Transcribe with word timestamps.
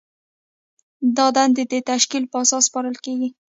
دا 1.17 1.27
دندې 1.37 1.63
د 1.71 1.73
تشکیل 1.91 2.23
په 2.31 2.37
اساس 2.43 2.63
سپارل 2.69 2.95
کیږي. 3.05 3.29